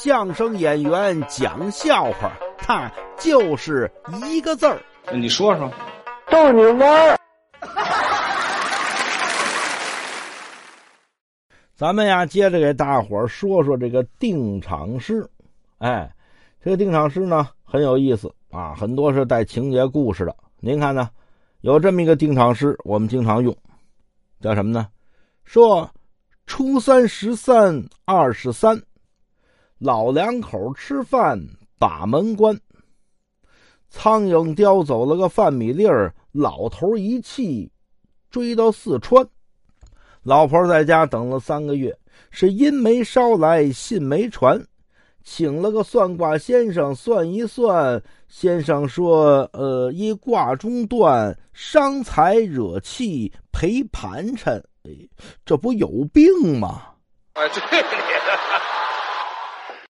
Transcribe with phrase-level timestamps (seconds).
[0.00, 2.88] 相声演员讲笑话，他
[3.18, 3.90] 就是
[4.30, 4.80] 一个字儿。
[5.12, 5.68] 你说说，
[6.30, 7.18] 逗你玩儿。
[11.74, 15.28] 咱们呀，接着给大伙儿说说这个定场诗。
[15.78, 16.08] 哎，
[16.62, 20.36] 这个定场诗呢很有意思啊，很多是带情节故事的。
[20.60, 21.10] 您看呢，
[21.62, 23.52] 有这么一个定场诗，我们经常用，
[24.40, 24.86] 叫什么呢？
[25.42, 25.90] 说
[26.46, 28.80] 初三十三二十三。
[29.78, 31.40] 老两口吃饭
[31.78, 32.58] 把门关，
[33.88, 37.70] 苍蝇叼走了个饭米粒儿，老头一气
[38.28, 39.24] 追到四川。
[40.24, 41.96] 老婆在家等了三个月，
[42.30, 44.60] 是因没捎来信没传，
[45.22, 54.90] 请了个算卦先生算一算，先生说：“呃，一卦中断，伤财惹气赔盘缠。”哎，
[55.46, 56.82] 这不有病吗？
[57.34, 57.84] 哎，对。